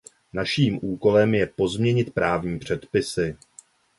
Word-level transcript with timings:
Naším 0.33 0.79
úkolem 0.81 1.33
je 1.33 1.47
pozměnit 1.47 2.13
právní 2.13 2.59
předpisy. 2.59 3.37